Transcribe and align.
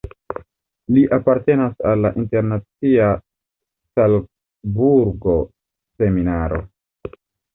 Li 0.93 1.01
apartenas 1.17 1.75
al 1.89 1.99
la 2.05 2.11
internacia 2.21 3.09
Salcburgo-Seminaro. 3.99 6.63